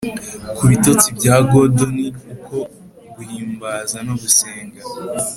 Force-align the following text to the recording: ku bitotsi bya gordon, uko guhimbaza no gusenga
ku 0.55 0.63
bitotsi 0.69 1.07
bya 1.17 1.35
gordon, 1.51 1.95
uko 2.33 2.55
guhimbaza 3.15 3.97
no 4.07 4.13
gusenga 4.21 4.79